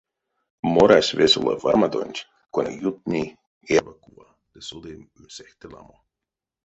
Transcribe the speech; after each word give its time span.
Морась 0.73 1.13
весёла 1.19 1.53
вармадонть, 1.63 2.27
кона 2.53 2.71
ютни 2.89 3.23
эрьва 3.75 3.93
кува 4.03 4.27
ды 4.51 4.59
соды 4.67 4.91
сехте 5.35 5.65
ламо. 5.73 5.97